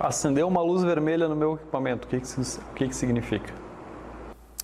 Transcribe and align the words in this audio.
Acender 0.00 0.46
uma 0.46 0.62
luz 0.62 0.84
vermelha 0.84 1.26
no 1.26 1.34
meu 1.34 1.54
equipamento, 1.54 2.06
o 2.06 2.10
que, 2.10 2.20
que, 2.20 2.40
o 2.40 2.74
que, 2.74 2.88
que 2.88 2.94
significa? 2.94 3.52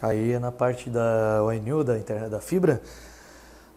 Aí 0.00 0.32
é 0.32 0.38
na 0.38 0.52
parte 0.52 0.88
da 0.88 1.42
ONU, 1.42 1.82
da 1.82 1.98
internet 1.98 2.30
da 2.30 2.40
fibra, 2.40 2.80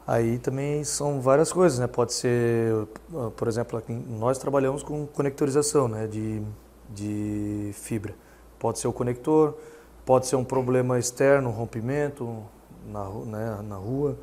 aí 0.05 0.37
também 0.37 0.83
são 0.83 1.19
várias 1.19 1.51
coisas, 1.51 1.79
né? 1.79 1.87
Pode 1.87 2.13
ser, 2.13 2.87
por 3.35 3.47
exemplo, 3.47 3.81
nós 4.07 4.37
trabalhamos 4.37 4.83
com 4.83 5.07
conectorização, 5.07 5.87
né? 5.87 6.05
De, 6.05 6.43
de 6.89 7.71
fibra. 7.73 8.13
Pode 8.59 8.77
ser 8.77 8.87
o 8.87 8.93
conector, 8.93 9.57
pode 10.05 10.27
ser 10.27 10.35
um 10.35 10.43
problema 10.43 10.99
externo, 10.99 11.49
um 11.49 11.53
rompimento 11.53 12.43
na, 12.85 13.03
né, 13.09 13.61
na 13.63 13.75
rua. 13.77 14.15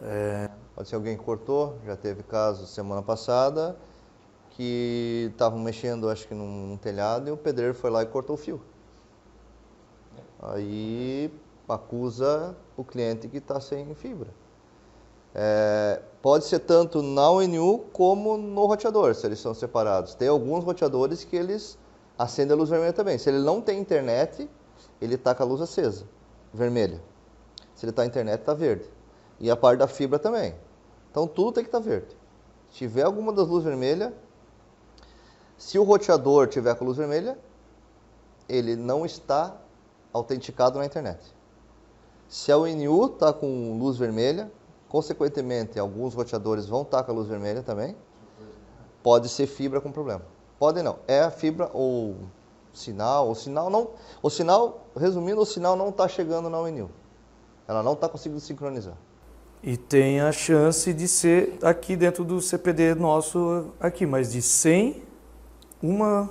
É... 0.00 0.48
Pode 0.74 0.88
ser 0.88 0.96
alguém 0.96 1.16
que 1.16 1.22
cortou, 1.22 1.78
já 1.86 1.94
teve 1.94 2.22
caso 2.22 2.66
semana 2.66 3.02
passada, 3.02 3.76
que 4.54 5.30
estavam 5.32 5.58
mexendo, 5.58 6.08
acho 6.08 6.26
que 6.28 6.34
num 6.34 6.76
telhado, 6.76 7.28
e 7.28 7.32
o 7.32 7.36
pedreiro 7.36 7.74
foi 7.74 7.90
lá 7.90 8.02
e 8.02 8.06
cortou 8.06 8.34
o 8.34 8.38
fio. 8.38 8.60
Aí 10.40 11.32
acusa 11.68 12.56
o 12.76 12.84
cliente 12.84 13.28
que 13.28 13.38
está 13.38 13.60
sem 13.60 13.94
fibra. 13.94 14.30
É, 15.34 16.00
pode 16.22 16.44
ser 16.44 16.60
tanto 16.60 17.02
na 17.02 17.28
ONU 17.28 17.80
como 17.92 18.36
no 18.36 18.66
roteador, 18.66 19.14
se 19.14 19.26
eles 19.26 19.40
são 19.40 19.52
separados. 19.52 20.14
Tem 20.14 20.28
alguns 20.28 20.62
roteadores 20.62 21.24
que 21.24 21.34
eles 21.34 21.76
acendem 22.16 22.54
a 22.54 22.56
luz 22.56 22.70
vermelha 22.70 22.92
também. 22.92 23.18
Se 23.18 23.28
ele 23.28 23.40
não 23.40 23.60
tem 23.60 23.80
internet, 23.80 24.48
ele 25.00 25.16
está 25.16 25.34
com 25.34 25.42
a 25.42 25.46
luz 25.46 25.60
acesa, 25.60 26.04
vermelha. 26.52 27.02
Se 27.74 27.84
ele 27.84 27.90
está 27.90 28.06
internet, 28.06 28.40
está 28.40 28.54
verde. 28.54 28.88
E 29.40 29.50
a 29.50 29.56
parte 29.56 29.80
da 29.80 29.88
fibra 29.88 30.18
também. 30.18 30.54
Então 31.10 31.26
tudo 31.26 31.52
tem 31.52 31.64
que 31.64 31.68
estar 31.68 31.80
tá 31.80 31.84
verde. 31.84 32.16
Se 32.70 32.78
tiver 32.78 33.02
alguma 33.02 33.32
das 33.32 33.48
luzes 33.48 33.64
vermelhas, 33.64 34.12
se 35.64 35.78
o 35.78 35.82
roteador 35.82 36.46
tiver 36.46 36.74
com 36.74 36.84
luz 36.84 36.98
vermelha, 36.98 37.38
ele 38.46 38.76
não 38.76 39.06
está 39.06 39.56
autenticado 40.12 40.78
na 40.78 40.84
internet. 40.84 41.18
Se 42.28 42.52
a 42.52 42.58
UNU 42.58 43.06
está 43.06 43.32
com 43.32 43.78
luz 43.78 43.96
vermelha, 43.96 44.52
consequentemente 44.90 45.78
alguns 45.78 46.12
roteadores 46.12 46.66
vão 46.66 46.82
estar 46.82 46.98
tá 46.98 47.04
com 47.04 47.12
a 47.12 47.14
luz 47.14 47.28
vermelha 47.28 47.62
também, 47.62 47.96
pode 49.02 49.26
ser 49.30 49.46
fibra 49.46 49.80
com 49.80 49.90
problema. 49.90 50.20
Pode 50.58 50.82
não, 50.82 50.98
é 51.08 51.20
a 51.20 51.30
fibra 51.30 51.70
ou 51.72 52.16
sinal, 52.74 53.30
o 53.30 53.34
sinal 53.34 53.70
não, 53.70 53.88
o 54.22 54.28
sinal, 54.28 54.86
resumindo, 54.94 55.40
o 55.40 55.46
sinal 55.46 55.76
não 55.76 55.88
está 55.88 56.06
chegando 56.06 56.50
na 56.50 56.60
UNU. 56.60 56.90
Ela 57.66 57.82
não 57.82 57.94
está 57.94 58.06
conseguindo 58.06 58.40
sincronizar. 58.40 58.98
E 59.62 59.78
tem 59.78 60.20
a 60.20 60.30
chance 60.30 60.92
de 60.92 61.08
ser 61.08 61.58
aqui 61.62 61.96
dentro 61.96 62.22
do 62.22 62.38
CPD 62.42 62.94
nosso 62.94 63.72
aqui, 63.80 64.04
mas 64.04 64.30
de 64.30 64.42
100 64.42 65.13
uma 65.84 66.30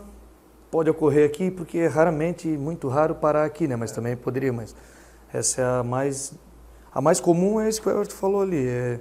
pode 0.72 0.90
ocorrer 0.90 1.28
aqui, 1.28 1.52
porque 1.52 1.78
é 1.78 1.88
raramente, 1.88 2.48
muito 2.48 2.88
raro 2.88 3.14
parar 3.14 3.46
aqui, 3.46 3.68
né? 3.68 3.76
Mas 3.76 3.92
é. 3.92 3.96
também 3.96 4.18
poderia, 4.18 4.52
mas 4.52 4.76
essa 5.32 5.62
é 5.62 5.66
a 5.80 5.84
mais 5.84 6.34
a 6.92 7.02
mais 7.02 7.20
comum 7.20 7.60
é 7.60 7.70
isso 7.70 7.82
que 7.82 7.88
o 7.88 7.92
Everton 7.92 8.16
falou 8.16 8.42
ali, 8.42 8.68
é 8.68 9.00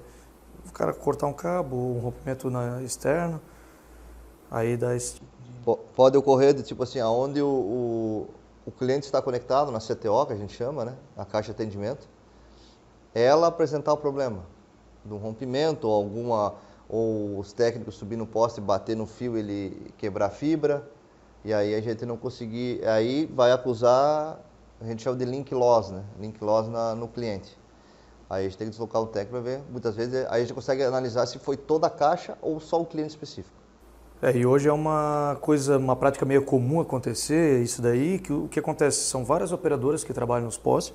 o 0.66 0.72
cara 0.72 0.92
cortar 0.92 1.26
um 1.26 1.32
cabo, 1.32 1.76
um 1.76 1.98
rompimento 1.98 2.50
na 2.50 2.82
externo, 2.82 3.40
aí 4.50 4.76
dá 4.76 4.94
esse 4.94 5.14
tipo 5.14 5.26
de... 5.44 5.76
Pode 5.94 6.16
ocorrer 6.16 6.54
de 6.54 6.62
tipo 6.62 6.82
assim, 6.82 7.00
aonde 7.00 7.40
o, 7.42 7.46
o, 7.46 8.28
o 8.66 8.70
cliente 8.70 9.04
está 9.04 9.20
conectado 9.20 9.70
na 9.70 9.78
CTO, 9.78 10.26
que 10.26 10.32
a 10.32 10.36
gente 10.36 10.54
chama, 10.54 10.84
né? 10.84 10.96
A 11.16 11.24
caixa 11.24 11.52
de 11.52 11.62
atendimento, 11.62 12.08
ela 13.14 13.46
apresentar 13.46 13.92
o 13.92 13.96
problema 13.96 14.40
de 15.04 15.12
um 15.12 15.18
rompimento 15.18 15.86
ou 15.86 15.94
alguma 15.94 16.54
ou 16.92 17.38
os 17.38 17.54
técnicos 17.54 17.94
subir 17.94 18.16
no 18.16 18.26
poste, 18.26 18.60
bater 18.60 18.94
no 18.94 19.06
fio, 19.06 19.34
ele 19.34 19.90
quebrar 19.96 20.26
a 20.26 20.30
fibra, 20.30 20.86
e 21.42 21.52
aí 21.52 21.74
a 21.74 21.80
gente 21.80 22.04
não 22.04 22.18
conseguir, 22.18 22.86
aí 22.86 23.24
vai 23.34 23.50
acusar, 23.50 24.38
a 24.78 24.84
gente 24.84 25.02
chama 25.02 25.16
de 25.16 25.24
link 25.24 25.54
loss, 25.54 25.90
né? 25.90 26.04
Link 26.20 26.44
loss 26.44 26.68
na, 26.68 26.94
no 26.94 27.08
cliente. 27.08 27.58
Aí 28.28 28.44
a 28.44 28.48
gente 28.48 28.58
tem 28.58 28.66
que 28.66 28.72
deslocar 28.72 29.00
o 29.00 29.06
técnico 29.06 29.32
para 29.32 29.40
ver, 29.40 29.62
muitas 29.70 29.96
vezes 29.96 30.14
aí 30.26 30.26
a 30.26 30.38
gente 30.40 30.52
consegue 30.52 30.82
analisar 30.82 31.24
se 31.24 31.38
foi 31.38 31.56
toda 31.56 31.86
a 31.86 31.90
caixa 31.90 32.36
ou 32.42 32.60
só 32.60 32.78
o 32.78 32.84
cliente 32.84 33.10
específico. 33.10 33.56
É, 34.20 34.36
e 34.36 34.44
hoje 34.44 34.68
é 34.68 34.72
uma 34.72 35.38
coisa, 35.40 35.78
uma 35.78 35.96
prática 35.96 36.26
meio 36.26 36.44
comum 36.44 36.78
acontecer 36.78 37.62
isso 37.62 37.80
daí, 37.80 38.18
que 38.18 38.34
o 38.34 38.48
que 38.48 38.60
acontece 38.60 39.00
são 39.00 39.24
várias 39.24 39.50
operadoras 39.50 40.04
que 40.04 40.12
trabalham 40.12 40.44
nos 40.44 40.58
postes, 40.58 40.94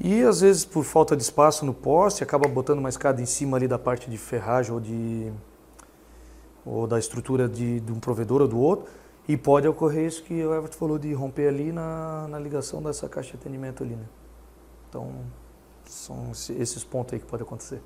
e 0.00 0.22
às 0.22 0.40
vezes, 0.40 0.64
por 0.64 0.82
falta 0.82 1.14
de 1.14 1.22
espaço 1.22 1.66
no 1.66 1.74
poste, 1.74 2.24
acaba 2.24 2.48
botando 2.48 2.78
uma 2.78 2.88
escada 2.88 3.20
em 3.20 3.26
cima 3.26 3.58
ali 3.58 3.68
da 3.68 3.78
parte 3.78 4.08
de 4.08 4.16
ferragem 4.16 4.72
ou, 4.72 4.80
de, 4.80 5.30
ou 6.64 6.86
da 6.86 6.98
estrutura 6.98 7.46
de, 7.46 7.80
de 7.80 7.92
um 7.92 8.00
provedor 8.00 8.40
ou 8.40 8.48
do 8.48 8.58
outro. 8.58 8.86
E 9.28 9.36
pode 9.36 9.68
ocorrer 9.68 10.06
isso 10.06 10.22
que 10.22 10.42
o 10.42 10.54
Everton 10.54 10.78
falou 10.78 10.98
de 10.98 11.12
romper 11.12 11.48
ali 11.48 11.70
na, 11.70 12.26
na 12.28 12.38
ligação 12.38 12.82
dessa 12.82 13.08
caixa 13.10 13.32
de 13.32 13.36
atendimento 13.36 13.82
ali. 13.82 13.94
Né? 13.94 14.06
Então, 14.88 15.12
são 15.84 16.30
esses 16.32 16.82
pontos 16.82 17.12
aí 17.12 17.20
que 17.20 17.26
pode 17.26 17.42
acontecer. 17.42 17.82